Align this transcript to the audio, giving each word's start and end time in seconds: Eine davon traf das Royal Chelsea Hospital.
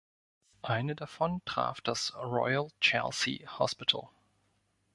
Eine 0.63 0.95
davon 0.95 1.43
traf 1.45 1.79
das 1.79 2.15
Royal 2.15 2.69
Chelsea 2.79 3.47
Hospital. 3.59 4.09